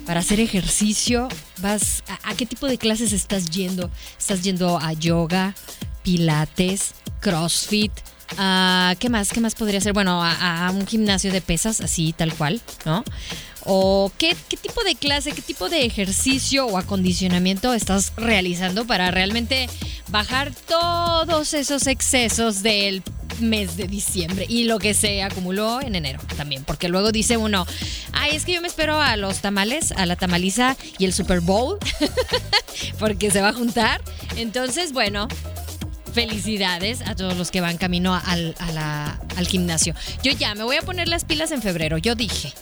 para 0.10 0.22
hacer 0.22 0.40
ejercicio, 0.40 1.28
vas 1.60 2.04
a, 2.24 2.34
qué 2.34 2.48
tipo 2.48 2.66
de 2.66 2.80
clases 2.80 3.14
estás 3.14 3.52
yendo? 3.52 3.92
¿Estás 4.18 4.42
yendo 4.42 4.80
a 4.80 4.94
yoga, 4.94 5.54
pilates, 6.02 6.96
CrossFit? 7.20 7.92
Uh, 8.32 8.98
¿Qué 8.98 9.08
más? 9.12 9.30
¿Qué 9.30 9.40
más 9.40 9.54
podría 9.54 9.80
ser? 9.82 9.94
Bueno, 9.94 10.24
a, 10.24 10.66
a, 10.66 10.72
un 10.72 10.88
gimnasio 10.88 11.32
de 11.32 11.42
pesas, 11.42 11.80
así 11.80 12.12
tal 12.18 12.34
cual, 12.34 12.60
¿no? 12.86 13.04
¿O 13.66 14.12
qué, 14.18 14.36
qué 14.50 14.58
tipo 14.58 14.84
de 14.84 14.96
clase, 14.96 15.32
qué 15.32 15.44
tipo 15.44 15.70
de 15.70 15.86
ejercicio 15.86 16.66
o 16.66 16.80
acondicionamiento 16.80 17.76
estás 17.76 18.12
realizando 18.18 18.88
para 18.88 19.12
realmente 19.12 19.70
bajar 20.08 20.52
todos 20.68 21.54
esos 21.54 21.86
excesos 21.86 22.64
del 22.64 23.04
mes 23.42 23.78
de 23.78 23.88
diciembre 23.88 24.46
y 24.48 24.66
lo 24.66 24.80
que 24.80 24.94
se 24.94 25.24
acumuló 25.24 25.82
en 25.82 25.96
enero 25.96 26.20
también, 26.36 26.64
porque 26.64 26.90
luego 26.90 27.12
dice 27.12 27.38
uno, 27.38 27.66
ay, 28.14 28.36
es 28.36 28.46
que 28.46 28.54
yo 28.54 28.62
me 28.62 28.68
espero 28.68 29.02
a 29.02 29.16
los 29.18 29.40
tamales, 29.40 29.92
a 29.92 30.06
la 30.06 30.16
tamaliza 30.16 30.78
y 30.98 31.06
el 31.06 31.14
Super 31.14 31.42
Bowl, 31.42 31.78
porque 33.00 33.32
se 33.32 33.42
va 33.42 33.50
a 33.50 33.54
juntar. 33.54 34.02
Entonces, 34.36 34.94
bueno, 34.94 35.28
felicidades 36.14 37.02
a 37.06 37.16
todos 37.16 37.38
los 37.38 37.52
que 37.52 37.62
van 37.62 37.78
camino 37.78 38.14
al, 38.16 38.56
al 38.60 39.48
gimnasio. 39.48 39.94
Yo 40.24 40.32
ya 40.32 40.56
me 40.56 40.64
voy 40.64 40.78
a 40.78 40.82
poner 40.82 41.08
las 41.08 41.26
pilas 41.26 41.52
en 41.52 41.62
febrero, 41.62 41.98
yo 41.98 42.16
dije, 42.16 42.54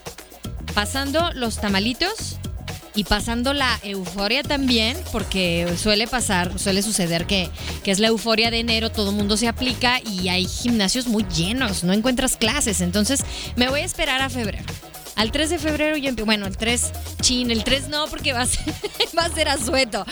pasando 0.73 1.31
los 1.33 1.59
tamalitos 1.59 2.36
y 2.97 3.03
pasando 3.03 3.53
la 3.53 3.79
euforia 3.83 4.41
también, 4.41 4.97
porque 5.11 5.71
suele 5.77 6.07
pasar, 6.07 6.57
suele 6.57 6.81
suceder 6.81 7.27
que, 7.27 7.51
que 7.83 7.91
es 7.91 7.99
la 7.99 8.07
euforia 8.07 8.49
de 8.49 8.59
enero, 8.59 8.89
todo 8.89 9.11
mundo 9.11 9.37
se 9.37 9.47
aplica 9.47 10.01
y 10.03 10.29
hay 10.29 10.47
gimnasios 10.47 11.05
muy 11.05 11.23
llenos, 11.27 11.83
no 11.83 11.93
encuentras 11.93 12.37
clases, 12.37 12.81
entonces 12.81 13.23
me 13.55 13.69
voy 13.69 13.81
a 13.81 13.85
esperar 13.85 14.21
a 14.21 14.31
febrero. 14.31 14.65
Al 15.17 15.31
3 15.31 15.49
de 15.49 15.57
febrero 15.59 15.97
yo 15.97 16.09
empiezo, 16.09 16.25
bueno, 16.25 16.45
el 16.45 16.57
3 16.57 16.91
chin, 17.21 17.51
el 17.51 17.63
3 17.63 17.89
no 17.89 18.07
porque 18.07 18.33
va 18.33 18.41
a 18.41 18.45
ser, 18.45 18.73
va 19.17 19.25
a 19.25 19.29
ser 19.29 19.49
asueto, 19.49 20.05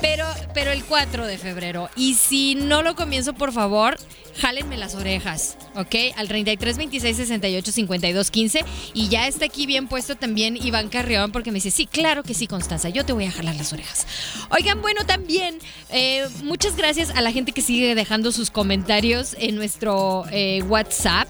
pero, 0.00 0.26
pero 0.52 0.72
el 0.72 0.84
4 0.84 1.26
de 1.26 1.38
febrero. 1.38 1.88
Y 1.96 2.14
si 2.14 2.56
no 2.56 2.82
lo 2.82 2.96
comienzo, 2.96 3.34
por 3.34 3.52
favor, 3.52 3.96
jálenme 4.40 4.76
las 4.76 4.94
orejas, 4.94 5.56
¿ok? 5.74 5.94
Al 6.16 6.28
33 6.28 6.76
26 6.76 7.16
68 7.16 7.72
52 7.72 8.30
15 8.30 8.64
y 8.94 9.08
ya 9.08 9.26
está 9.26 9.44
aquí 9.44 9.66
bien 9.66 9.88
puesto 9.88 10.16
también 10.16 10.56
Iván 10.56 10.88
Carrión 10.88 11.32
porque 11.32 11.50
me 11.50 11.56
dice, 11.56 11.70
sí, 11.70 11.86
claro 11.86 12.22
que 12.22 12.34
sí, 12.34 12.46
Constanza, 12.46 12.88
yo 12.88 13.04
te 13.04 13.12
voy 13.12 13.24
a 13.24 13.30
jalar 13.30 13.56
las 13.56 13.72
orejas. 13.72 14.06
Oigan, 14.50 14.80
bueno, 14.80 15.04
también 15.06 15.58
eh, 15.90 16.26
muchas 16.42 16.76
gracias 16.76 17.10
a 17.10 17.20
la 17.20 17.32
gente 17.32 17.52
que 17.52 17.62
sigue 17.62 17.94
dejando 17.94 18.32
sus 18.32 18.50
comentarios 18.50 19.36
en 19.38 19.56
nuestro 19.56 20.24
eh, 20.30 20.62
WhatsApp. 20.64 21.28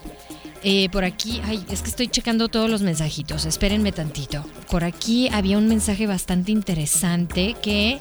Eh, 0.63 0.89
por 0.91 1.05
aquí, 1.05 1.41
ay, 1.45 1.65
es 1.71 1.83
que 1.83 1.91
estoy 1.91 2.09
checando 2.09 2.49
todos 2.49 2.69
los 2.69 2.83
mensajitos, 2.83 3.45
espérenme 3.45 3.93
tantito. 3.93 4.45
Por 4.71 4.85
aquí 4.85 5.29
había 5.33 5.57
un 5.57 5.69
mensaje 5.69 6.07
bastante 6.07 6.51
interesante 6.53 7.55
que 7.63 8.01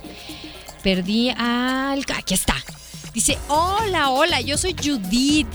perdí 0.84 1.30
al... 1.30 2.04
Aquí 2.16 2.34
está. 2.34 2.56
Dice, 3.14 3.38
hola, 3.48 4.10
hola, 4.10 4.42
yo 4.42 4.58
soy 4.58 4.76
Judith. 4.76 5.48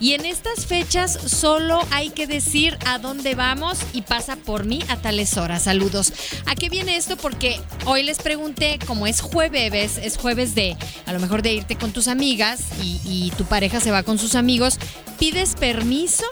Y 0.00 0.14
en 0.14 0.24
estas 0.24 0.64
fechas 0.64 1.12
solo 1.12 1.80
hay 1.90 2.08
que 2.08 2.26
decir 2.26 2.78
a 2.86 2.98
dónde 2.98 3.34
vamos 3.34 3.78
y 3.92 4.00
pasa 4.00 4.36
por 4.36 4.64
mí 4.64 4.80
a 4.88 4.96
tales 4.96 5.36
horas. 5.36 5.64
Saludos. 5.64 6.12
¿A 6.46 6.54
qué 6.54 6.70
viene 6.70 6.96
esto? 6.96 7.18
Porque 7.18 7.60
hoy 7.84 8.02
les 8.02 8.16
pregunté, 8.16 8.78
como 8.86 9.06
es 9.06 9.20
jueves, 9.20 9.98
es 9.98 10.16
jueves 10.16 10.54
de 10.54 10.74
a 11.04 11.12
lo 11.12 11.20
mejor 11.20 11.42
de 11.42 11.52
irte 11.52 11.76
con 11.76 11.92
tus 11.92 12.08
amigas 12.08 12.62
y, 12.82 13.00
y 13.04 13.30
tu 13.36 13.44
pareja 13.44 13.80
se 13.80 13.90
va 13.90 14.02
con 14.02 14.18
sus 14.18 14.34
amigos, 14.34 14.78
¿pides 15.18 15.54
permiso 15.54 16.24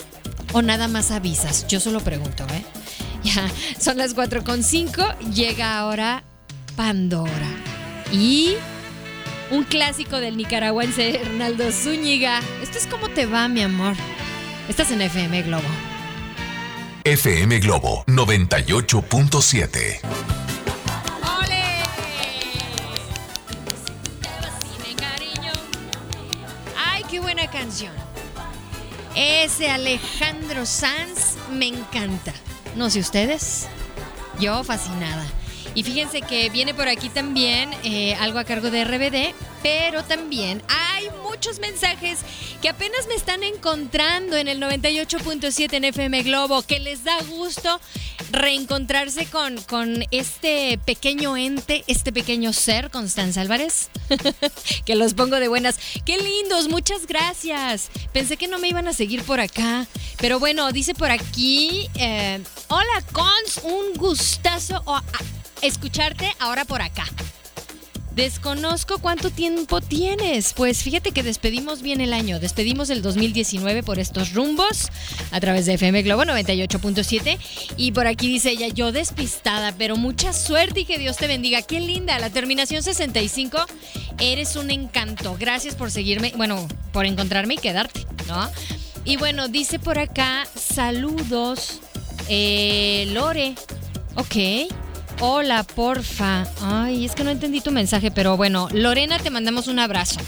o 0.53 0.63
nada 0.63 0.89
más 0.89 1.11
avisas? 1.11 1.67
Yo 1.69 1.81
solo 1.81 2.01
pregunto, 2.01 2.47
¿eh? 2.53 2.65
Ya, 3.25 3.51
son 3.81 3.99
las 3.99 4.15
4.5, 4.15 5.19
llega 5.35 5.79
ahora 5.79 6.23
Pandora. 6.77 7.49
Y 8.13 8.55
un 9.51 9.65
clásico 9.65 10.21
del 10.21 10.37
nicaragüense 10.37 11.21
Hernaldo 11.21 11.73
Zúñiga. 11.73 12.41
Esto 12.63 12.79
es 12.79 12.87
como 12.87 13.09
te 13.09 13.27
va, 13.27 13.49
mi 13.49 13.63
amor. 13.63 13.95
Estás 14.69 14.91
en 14.93 15.03
FM 15.03 15.43
Globo. 15.43 15.67
FM 17.05 17.59
Globo 17.61 18.05
98.7. 18.07 20.01
¡Ole! 21.41 21.65
cariño. 24.97 25.53
¡Ay, 26.77 27.03
qué 27.11 27.19
buena 27.21 27.51
canción! 27.51 28.08
Ese 29.21 29.69
Alejandro 29.69 30.65
Sanz 30.65 31.35
me 31.51 31.67
encanta. 31.67 32.33
No 32.77 32.89
sé 32.89 33.01
ustedes. 33.01 33.67
Yo 34.39 34.63
fascinada. 34.63 35.27
Y 35.75 35.83
fíjense 35.83 36.23
que 36.23 36.51
viene 36.51 36.73
por 36.73 36.87
aquí 36.87 37.09
también 37.09 37.71
eh, 37.83 38.15
algo 38.15 38.39
a 38.39 38.45
cargo 38.45 38.71
de 38.71 38.85
RBD, 38.85 39.35
pero 39.61 40.05
también 40.05 40.63
muchos 41.39 41.61
mensajes 41.61 42.19
que 42.61 42.69
apenas 42.69 43.07
me 43.07 43.15
están 43.15 43.45
encontrando 43.45 44.37
en 44.37 44.49
el 44.49 44.61
98.7 44.61 45.73
en 45.73 45.85
FM 45.85 46.25
Globo, 46.25 46.63
que 46.63 46.81
les 46.81 47.05
da 47.05 47.17
gusto 47.29 47.81
reencontrarse 48.33 49.25
con, 49.27 49.57
con 49.63 50.05
este 50.11 50.81
pequeño 50.85 51.37
ente, 51.37 51.85
este 51.87 52.13
pequeño 52.13 52.53
ser, 52.53 52.91
Constanza 52.91 53.41
Álvarez, 53.41 53.89
que 54.85 54.97
los 54.97 55.15
pongo 55.15 55.39
de 55.39 55.47
buenas. 55.47 55.79
Qué 56.05 56.19
lindos, 56.19 56.69
muchas 56.69 57.07
gracias. 57.07 57.91
Pensé 58.13 58.37
que 58.37 58.49
no 58.49 58.59
me 58.59 58.67
iban 58.67 58.89
a 58.89 58.93
seguir 58.93 59.23
por 59.23 59.39
acá, 59.39 59.87
pero 60.17 60.41
bueno, 60.41 60.73
dice 60.73 60.93
por 60.97 61.13
aquí, 61.13 61.89
eh, 61.95 62.43
hola 62.67 63.05
Cons, 63.13 63.61
un 63.63 63.95
gustazo 63.95 64.83
escucharte 65.63 66.35
ahora 66.41 66.65
por 66.65 66.83
acá. 66.83 67.05
Desconozco 68.19 68.99
cuánto 68.99 69.31
tiempo 69.31 69.81
tienes. 69.81 70.53
Pues 70.53 70.83
fíjate 70.83 71.13
que 71.13 71.23
despedimos 71.23 71.83
bien 71.83 72.01
el 72.01 72.13
año. 72.13 72.41
Despedimos 72.41 72.91
el 72.91 73.01
2019 73.01 73.85
por 73.85 74.01
estos 74.01 74.35
rumbos 74.35 74.89
a 75.31 75.39
través 75.39 75.67
de 75.67 75.75
FM 75.75 76.03
Globo 76.03 76.25
98.7. 76.25 77.39
Y 77.77 77.93
por 77.93 78.09
aquí 78.09 78.27
dice 78.27 78.51
ella, 78.51 78.67
yo 78.67 78.91
despistada, 78.91 79.73
pero 79.79 79.97
mucha 79.97 80.33
suerte 80.33 80.81
y 80.81 80.85
que 80.85 80.99
Dios 80.99 81.17
te 81.17 81.29
bendiga. 81.29 81.63
Qué 81.63 81.79
linda. 81.79 82.19
La 82.19 82.29
terminación 82.31 82.83
65. 82.83 83.57
Eres 84.19 84.57
un 84.57 84.73
encanto. 84.73 85.37
Gracias 85.39 85.77
por 85.77 85.93
seguirme, 85.93 86.33
bueno, 86.37 86.67
por 86.93 87.07
encontrarme 87.07 87.55
y 87.55 87.59
quedarte, 87.59 88.05
¿no? 88.27 88.51
Y 89.05 89.17
bueno, 89.17 89.47
dice 89.47 89.79
por 89.79 90.01
acá, 90.01 90.45
saludos. 90.57 91.79
Eh, 92.29 93.07
Lore. 93.13 93.55
Ok. 94.17 94.88
Hola, 95.21 95.65
porfa. 95.65 96.47
Ay, 96.61 97.05
es 97.05 97.17
que 97.17 97.25
no 97.25 97.31
entendí 97.31 97.61
tu 97.61 97.73
mensaje, 97.73 98.13
pero 98.13 98.37
bueno, 98.37 98.69
Lorena, 98.73 99.19
te 99.19 99.31
mandamos 99.31 99.67
un 99.67 99.81
abrazo. 99.81 100.21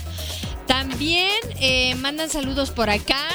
También 0.67 1.31
eh, 1.61 1.95
mandan 1.95 2.29
saludos 2.29 2.71
por 2.71 2.89
acá. 2.89 3.25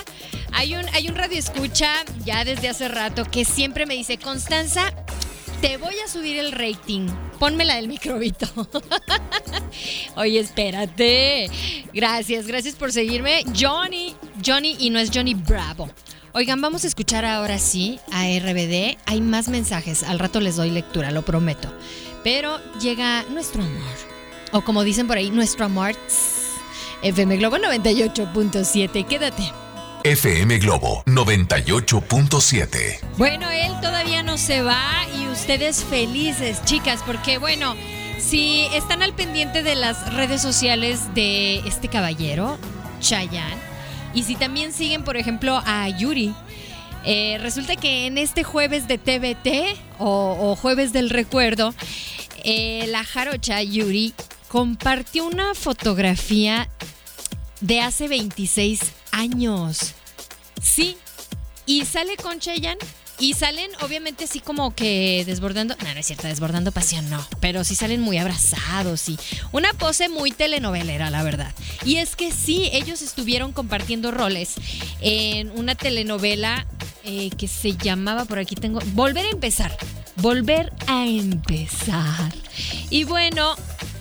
Hay 0.53 0.75
un, 0.75 0.85
hay 0.93 1.09
un 1.09 1.15
radio 1.15 1.39
escucha 1.39 2.05
ya 2.27 2.45
desde 2.45 2.69
hace 2.69 2.89
rato 2.89 3.25
que 3.25 3.47
siempre 3.47 3.87
me 3.87 3.95
dice, 3.95 4.19
Constanza, 4.19 4.93
te 5.63 5.79
voy 5.79 5.95
a 6.05 6.09
subir 6.09 6.39
el 6.39 6.53
rating. 6.53 7.09
Pónmela 7.39 7.77
del 7.77 7.89
microbito. 7.89 8.47
Oye, 10.17 10.41
espérate. 10.41 11.51
Gracias, 11.95 12.47
gracias 12.47 12.75
por 12.75 12.93
seguirme. 12.93 13.45
Johnny, 13.59 14.15
Johnny 14.45 14.77
y 14.79 14.91
no 14.91 14.99
es 14.99 15.11
Johnny 15.13 15.33
Bravo. 15.33 15.89
Oigan, 16.37 16.61
vamos 16.61 16.85
a 16.85 16.87
escuchar 16.87 17.25
ahora 17.25 17.59
sí 17.59 17.99
a 18.12 18.25
RBD. 18.25 18.99
Hay 19.07 19.23
más 19.23 19.49
mensajes. 19.49 20.02
Al 20.02 20.19
rato 20.19 20.38
les 20.38 20.57
doy 20.57 20.69
lectura, 20.69 21.11
lo 21.11 21.25
prometo. 21.25 21.73
Pero 22.23 22.61
llega 22.78 23.23
nuestro 23.31 23.62
amor. 23.62 23.97
O 24.52 24.61
como 24.61 24.85
dicen 24.85 25.07
por 25.07 25.16
ahí, 25.16 25.31
nuestro 25.31 25.64
amor. 25.64 25.95
FM 27.00 27.38
Globo 27.38 27.57
98.7. 27.57 29.07
Quédate. 29.07 29.50
FM 30.05 30.59
Globo 30.59 31.02
98.7. 31.07 32.99
Bueno, 33.16 33.50
él 33.50 33.73
todavía 33.81 34.23
no 34.23 34.37
se 34.37 34.61
va 34.61 35.07
y 35.19 35.28
ustedes 35.28 35.85
felices, 35.85 36.62
chicas, 36.66 37.02
porque 37.07 37.38
bueno, 37.38 37.75
si 38.19 38.66
están 38.75 39.02
al 39.02 39.14
pendiente 39.14 39.62
de 39.62 39.75
las 39.75 40.12
redes 40.12 40.43
sociales 40.43 41.14
de 41.14 41.61
este 41.61 41.88
caballero, 41.88 42.59
Chayanne, 43.00 43.75
y 44.17 44.23
si 44.23 44.35
también 44.35 44.73
siguen, 44.73 45.05
por 45.05 45.19
ejemplo, 45.19 45.63
a 45.67 45.91
Yuri, 45.91 46.35
eh, 47.05 47.37
resulta 47.43 47.77
que 47.77 48.07
en 48.07 48.17
este 48.17 48.45
jueves 48.45 48.89
de 48.89 48.97
TBT 48.97 49.79
o, 49.99 50.57
jueves 50.57 50.95
del 50.95 51.11
recuerdo, 51.11 51.75
eh, 52.43 52.87
la 52.89 53.05
jarocha 53.05 53.63
Yuri 53.63 54.15
compartió 54.49 55.27
una 55.27 55.55
fotografía 55.55 56.67
de 57.61 57.83
hace 57.83 58.09
26 58.09 58.81
años. 59.13 59.95
Sí, 60.63 60.97
y 61.67 61.85
sale 61.85 62.17
con 62.17 62.39
Cheyenne 62.39 62.79
y 63.19 63.35
salen, 63.35 63.71
obviamente, 63.81 64.25
así 64.25 64.41
como 64.41 64.75
que 64.75 65.23
desbordando. 65.27 65.75
No, 65.83 65.93
no 65.95 66.01
es 66.01 66.07
cierto, 66.07 66.27
desbordando 66.27 66.73
pasión, 66.73 67.09
no. 67.09 67.27
Pero 67.41 67.65
sí 67.65 67.75
salen 67.75 68.01
muy 68.01 68.19
abrazados 68.19 69.09
y 69.09 69.19
una 69.53 69.73
pose 69.73 70.09
muy 70.09 70.31
telenovelera, 70.33 71.11
la 71.11 71.23
verdad. 71.23 71.53
Y 71.85 71.97
es 71.97 72.15
que 72.17 72.31
sí, 72.33 72.69
ellos 72.73 73.03
estuvieron 73.03 73.53
compartiendo 73.53 74.11
roles 74.11 74.55
en 75.01 75.51
una 75.53 75.75
telenovela 75.75 76.67
eh, 77.05 77.31
que 77.37 77.49
se 77.49 77.77
llamaba, 77.77 78.25
por 78.25 78.39
aquí 78.39 78.55
tengo, 78.55 78.81
Volver 78.95 79.25
a 79.27 79.31
empezar. 79.31 79.77
volver 80.17 80.73
a 80.87 81.07
empezar. 81.07 82.33
Y 82.91 83.05
bueno, 83.05 83.55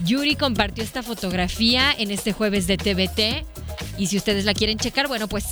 Yuri 0.06 0.36
compartió 0.36 0.84
esta 0.84 1.04
fotografía 1.04 1.94
en 1.98 2.12
este 2.12 2.34
jueves 2.34 2.68
de 2.68 2.78
TVT. 2.78 3.46
Y 3.98 4.08
si 4.08 4.18
ustedes 4.18 4.46
la 4.46 4.54
quieren 4.54 4.78
checar, 4.78 5.08
bueno, 5.08 5.28
pues 5.28 5.46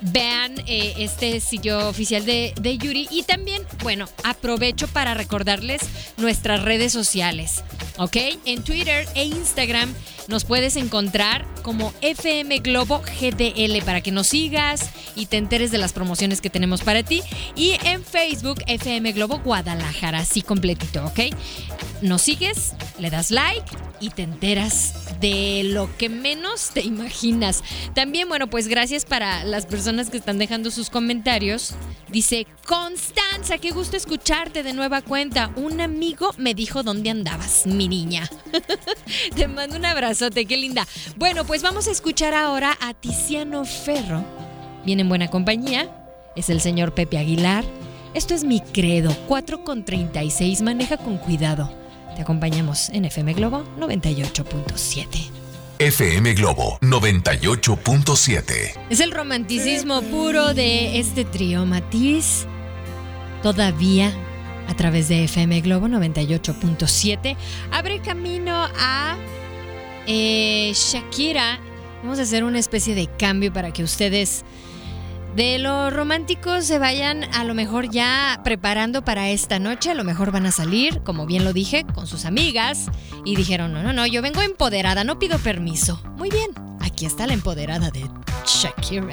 vean 0.00 0.54
eh, 0.66 0.94
este 0.98 1.40
sitio 1.40 1.88
oficial 1.88 2.24
de, 2.24 2.52
de, 2.60 2.78
Yuri. 2.78 3.08
Y 3.10 3.22
también, 3.22 3.62
bueno, 3.82 4.08
aprovecho 4.24 4.88
para 4.88 5.14
recordarles 5.14 5.82
nuestras 6.16 6.62
redes 6.62 6.92
sociales. 6.92 7.62
¿Ok? 7.98 8.16
En 8.44 8.62
Twitter 8.62 9.06
e 9.14 9.24
Instagram 9.24 9.92
nos 10.28 10.44
puedes 10.44 10.76
encontrar 10.76 11.46
como 11.62 11.92
FM 12.02 12.58
Globo 12.58 13.00
GDL 13.00 13.82
para 13.84 14.00
que 14.00 14.10
nos 14.12 14.28
sigas 14.28 14.90
y 15.14 15.26
te 15.26 15.36
enteres 15.36 15.70
de 15.70 15.78
las 15.78 15.92
promociones 15.92 16.40
que 16.40 16.50
tenemos 16.50 16.82
para 16.82 17.02
ti. 17.02 17.22
Y 17.54 17.78
en 17.84 18.04
Facebook 18.04 18.62
FM 18.66 19.12
Globo 19.12 19.38
Guadalajara, 19.38 20.18
así 20.18 20.42
completito, 20.42 21.04
¿ok? 21.06 21.20
Nos 22.02 22.22
sigues, 22.22 22.74
le 22.98 23.10
das 23.10 23.30
like 23.30 23.64
y 24.00 24.10
te 24.10 24.22
enteras 24.22 25.05
de 25.20 25.62
lo 25.64 25.94
que 25.96 26.08
menos 26.08 26.70
te 26.70 26.80
imaginas. 26.80 27.62
También, 27.94 28.28
bueno, 28.28 28.48
pues 28.48 28.68
gracias 28.68 29.04
para 29.04 29.44
las 29.44 29.66
personas 29.66 30.10
que 30.10 30.16
están 30.16 30.38
dejando 30.38 30.70
sus 30.70 30.90
comentarios. 30.90 31.74
Dice, 32.08 32.46
Constanza, 32.66 33.58
qué 33.58 33.70
gusto 33.70 33.96
escucharte 33.96 34.62
de 34.62 34.72
nueva 34.72 35.02
cuenta. 35.02 35.50
Un 35.56 35.80
amigo 35.80 36.30
me 36.38 36.54
dijo 36.54 36.82
dónde 36.82 37.10
andabas, 37.10 37.66
mi 37.66 37.88
niña. 37.88 38.28
te 39.36 39.48
mando 39.48 39.76
un 39.76 39.84
abrazote, 39.84 40.46
qué 40.46 40.56
linda. 40.56 40.86
Bueno, 41.16 41.44
pues 41.44 41.62
vamos 41.62 41.88
a 41.88 41.90
escuchar 41.90 42.34
ahora 42.34 42.76
a 42.80 42.94
Tiziano 42.94 43.64
Ferro. 43.64 44.24
Viene 44.84 45.02
en 45.02 45.08
buena 45.08 45.28
compañía. 45.28 45.90
Es 46.36 46.50
el 46.50 46.60
señor 46.60 46.94
Pepe 46.94 47.18
Aguilar. 47.18 47.64
Esto 48.14 48.34
es 48.34 48.44
mi 48.44 48.60
credo, 48.60 49.14
4 49.26 49.64
con 49.64 49.84
36. 49.84 50.62
Maneja 50.62 50.96
con 50.96 51.18
cuidado. 51.18 51.85
Te 52.16 52.22
acompañamos 52.22 52.88
en 52.88 53.04
FM 53.04 53.34
Globo 53.34 53.62
98.7. 53.78 55.06
FM 55.78 56.32
Globo 56.32 56.78
98.7. 56.80 58.72
Es 58.88 59.00
el 59.00 59.10
romanticismo 59.10 60.00
puro 60.00 60.54
de 60.54 60.98
este 60.98 61.26
trío 61.26 61.66
Matiz. 61.66 62.46
Todavía 63.42 64.14
a 64.66 64.74
través 64.74 65.08
de 65.08 65.24
FM 65.24 65.60
Globo 65.60 65.88
98.7 65.88 67.36
abre 67.70 68.00
camino 68.00 68.66
a 68.78 69.18
eh, 70.06 70.72
Shakira. 70.74 71.60
Vamos 72.02 72.18
a 72.18 72.22
hacer 72.22 72.44
una 72.44 72.58
especie 72.58 72.94
de 72.94 73.08
cambio 73.08 73.52
para 73.52 73.74
que 73.74 73.82
ustedes 73.82 74.42
de 75.36 75.58
los 75.58 75.92
románticos 75.92 76.64
se 76.64 76.78
vayan 76.78 77.24
a 77.34 77.44
lo 77.44 77.52
mejor 77.52 77.90
ya 77.90 78.40
preparando 78.42 79.04
para 79.04 79.28
esta 79.28 79.58
noche, 79.58 79.90
a 79.90 79.94
lo 79.94 80.02
mejor 80.02 80.32
van 80.32 80.46
a 80.46 80.50
salir, 80.50 81.02
como 81.02 81.26
bien 81.26 81.44
lo 81.44 81.52
dije, 81.52 81.84
con 81.94 82.06
sus 82.06 82.24
amigas 82.24 82.86
y 83.26 83.36
dijeron, 83.36 83.74
no, 83.74 83.82
no, 83.82 83.92
no, 83.92 84.06
yo 84.06 84.22
vengo 84.22 84.40
empoderada, 84.40 85.04
no 85.04 85.18
pido 85.18 85.38
permiso. 85.38 86.00
Muy 86.16 86.30
bien, 86.30 86.52
aquí 86.80 87.04
está 87.04 87.26
la 87.26 87.34
empoderada 87.34 87.90
de 87.90 88.08
Shakira. 88.46 89.12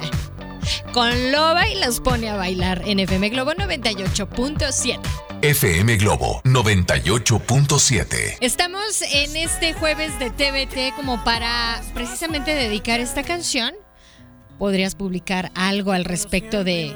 Con 0.94 1.34
Loba 1.34 1.68
y 1.68 1.78
los 1.84 2.00
pone 2.00 2.30
a 2.30 2.38
bailar 2.38 2.84
en 2.86 3.00
FM 3.00 3.28
Globo 3.28 3.52
98.7. 3.52 5.00
FM 5.42 5.98
Globo 5.98 6.42
98.7. 6.46 8.38
Estamos 8.40 9.02
en 9.02 9.36
este 9.36 9.74
jueves 9.74 10.18
de 10.20 10.30
TVT 10.30 10.96
como 10.96 11.22
para 11.26 11.82
precisamente 11.94 12.56
dedicar 12.56 13.02
esta 13.02 13.24
canción 13.24 13.74
podrías 14.64 14.96
publicar 14.96 15.52
algo 15.56 15.92
al 15.92 16.06
respecto 16.06 16.64
de, 16.64 16.96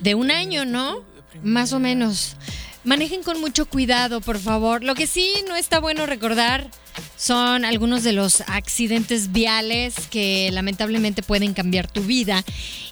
de 0.00 0.14
un 0.14 0.30
año, 0.30 0.64
¿no? 0.64 1.04
Más 1.42 1.74
o 1.74 1.78
menos. 1.78 2.38
Manejen 2.82 3.22
con 3.22 3.38
mucho 3.42 3.66
cuidado, 3.66 4.22
por 4.22 4.38
favor. 4.38 4.82
Lo 4.82 4.94
que 4.94 5.06
sí 5.06 5.34
no 5.46 5.54
está 5.54 5.80
bueno 5.80 6.06
recordar 6.06 6.70
son 7.16 7.64
algunos 7.64 8.04
de 8.04 8.12
los 8.12 8.42
accidentes 8.42 9.32
viales 9.32 9.94
que 10.10 10.50
lamentablemente 10.52 11.22
pueden 11.22 11.54
cambiar 11.54 11.90
tu 11.90 12.02
vida. 12.02 12.44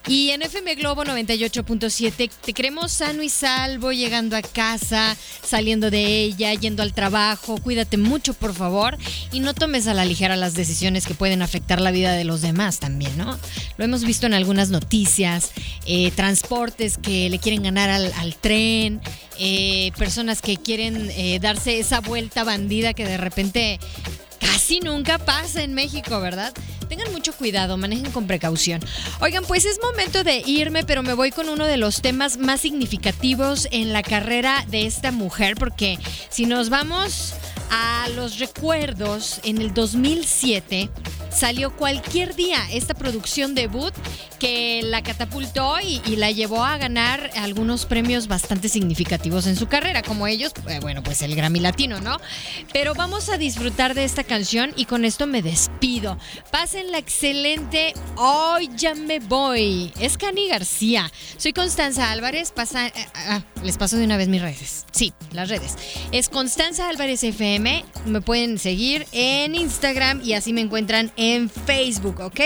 Y 0.07 0.31
en 0.31 0.41
FM 0.41 0.75
Globo 0.75 1.03
98.7 1.03 2.29
te 2.29 2.53
queremos 2.53 2.91
sano 2.91 3.23
y 3.23 3.29
salvo, 3.29 3.91
llegando 3.91 4.35
a 4.35 4.41
casa, 4.41 5.15
saliendo 5.43 5.89
de 5.89 6.23
ella, 6.23 6.53
yendo 6.53 6.83
al 6.83 6.93
trabajo. 6.93 7.57
Cuídate 7.57 7.97
mucho, 7.97 8.33
por 8.33 8.53
favor, 8.53 8.97
y 9.31 9.39
no 9.39 9.53
tomes 9.53 9.87
a 9.87 9.93
la 9.93 10.05
ligera 10.05 10.35
las 10.35 10.53
decisiones 10.53 11.05
que 11.05 11.13
pueden 11.13 11.41
afectar 11.41 11.81
la 11.81 11.91
vida 11.91 12.13
de 12.13 12.23
los 12.23 12.41
demás 12.41 12.79
también, 12.79 13.17
¿no? 13.17 13.37
Lo 13.77 13.85
hemos 13.85 14.03
visto 14.03 14.25
en 14.25 14.33
algunas 14.33 14.69
noticias, 14.69 15.51
eh, 15.85 16.11
transportes 16.11 16.97
que 16.97 17.29
le 17.29 17.39
quieren 17.39 17.63
ganar 17.63 17.89
al, 17.89 18.35
tren, 18.35 19.01
eh, 19.39 19.91
personas 19.97 20.41
que 20.41 20.57
quieren 20.57 21.09
eh, 21.11 21.39
darse 21.39 21.79
esa 21.79 22.01
vuelta 22.01 22.43
bandida 22.43 22.93
que 22.93 23.05
de 23.05 23.17
repente 23.17 23.79
casi 24.45 24.79
nunca 24.79 25.17
pasa 25.17 25.63
en 25.63 25.73
México, 25.73 26.19
¿verdad? 26.19 26.53
Tengan 26.87 27.11
mucho 27.11 27.33
cuidado, 27.33 27.77
manejen 27.77 28.11
con 28.11 28.27
precaución. 28.27 28.79
Oigan, 29.19 29.43
pues 29.45 29.65
es 29.65 29.79
momento 29.81 30.23
de 30.23 30.43
irme, 30.45 30.83
pero 30.83 31.01
me 31.01 31.13
voy 31.13 31.31
con 31.31 31.49
uno 31.49 31.65
de 31.65 31.77
los 31.77 32.01
temas 32.01 32.37
más 32.37 32.61
significativos 32.61 33.67
en 33.71 33.91
la 33.91 34.03
carrera 34.03 34.63
de 34.69 34.85
esta 34.85 35.11
mujer, 35.11 35.55
porque 35.55 35.97
si 36.29 36.45
nos 36.45 36.69
vamos 36.69 37.33
a 37.71 38.07
los 38.15 38.39
recuerdos, 38.39 39.39
en 39.43 39.59
el 39.59 39.73
2007 39.73 40.89
salió 41.35 41.75
cualquier 41.75 42.35
día 42.35 42.59
esta 42.71 42.93
producción 42.93 43.55
debut 43.55 43.93
que 44.39 44.81
la 44.83 45.03
catapultó 45.03 45.79
y, 45.81 45.99
la 46.15 46.31
llevó 46.31 46.63
a 46.63 46.77
ganar 46.77 47.29
algunos 47.35 47.85
premios 47.85 48.27
bastante 48.27 48.69
significativos 48.69 49.47
en 49.47 49.57
su 49.57 49.67
carrera, 49.67 50.01
como 50.01 50.27
ellos, 50.27 50.53
eh, 50.69 50.79
bueno, 50.81 51.03
pues 51.03 51.21
el 51.21 51.35
Grammy 51.35 51.59
Latino, 51.59 51.99
¿no? 51.99 52.17
Pero 52.71 52.93
vamos 52.93 53.27
a 53.29 53.37
disfrutar 53.37 53.95
de 53.95 54.05
esta 54.05 54.23
canción 54.23 54.71
y 54.77 54.85
con 54.85 55.03
esto 55.03 55.27
me 55.27 55.41
despido. 55.41 56.17
Pasen 56.51 56.91
la 56.91 56.99
excelente 56.99 57.93
Hoy 58.15 58.69
ya 58.77 58.95
me 58.95 59.19
voy. 59.19 59.91
Es 59.99 60.17
Cani 60.17 60.47
García. 60.47 61.11
Soy 61.37 61.51
Constanza 61.51 62.11
Álvarez. 62.11 62.51
Pasa, 62.51 62.87
eh, 62.87 62.93
ah, 63.27 63.41
les 63.61 63.77
paso 63.77 63.97
de 63.97 64.05
una 64.05 64.15
vez 64.15 64.29
mis 64.29 64.41
redes. 64.41 64.85
Sí, 64.91 65.13
las 65.31 65.49
redes. 65.49 65.75
Es 66.11 66.29
Constanza 66.29 66.87
Álvarez 66.87 67.23
FM. 67.23 67.83
Me 68.05 68.21
pueden 68.21 68.57
seguir 68.57 69.05
en 69.11 69.55
Instagram 69.55 70.21
y 70.23 70.33
así 70.33 70.53
me 70.53 70.61
encuentran 70.61 71.11
en 71.17 71.24
Facebook, 71.49 72.19
¿ok? 72.19 72.41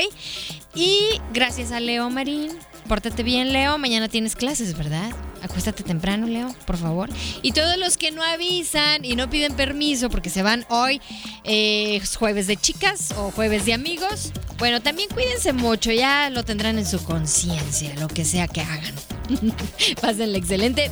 Y 0.75 1.19
gracias 1.33 1.71
a 1.71 1.79
Leo 1.79 2.09
Marín. 2.09 2.51
Pórtate 2.87 3.21
bien, 3.21 3.53
Leo. 3.53 3.77
Mañana 3.77 4.09
tienes 4.09 4.35
clases, 4.35 4.77
¿verdad? 4.77 5.11
Acuéstate 5.41 5.83
temprano, 5.83 6.27
Leo, 6.27 6.53
por 6.65 6.77
favor. 6.77 7.09
Y 7.41 7.51
todos 7.51 7.77
los 7.77 7.97
que 7.97 8.11
no 8.11 8.23
avisan 8.23 9.05
y 9.05 9.15
no 9.15 9.29
piden 9.29 9.53
permiso 9.53 10.09
porque 10.09 10.29
se 10.29 10.41
van 10.41 10.65
hoy, 10.69 10.99
eh, 11.43 12.01
jueves 12.17 12.47
de 12.47 12.57
chicas 12.57 13.11
o 13.17 13.31
jueves 13.31 13.65
de 13.65 13.73
amigos, 13.73 14.31
bueno, 14.57 14.81
también 14.81 15.09
cuídense 15.09 15.53
mucho. 15.53 15.91
Ya 15.91 16.29
lo 16.29 16.43
tendrán 16.43 16.77
en 16.77 16.85
su 16.85 17.03
conciencia, 17.03 17.93
lo 17.99 18.07
que 18.07 18.25
sea 18.25 18.47
que 18.47 18.61
hagan. 18.61 18.95
Pásenle 20.01 20.37
excelente. 20.37 20.91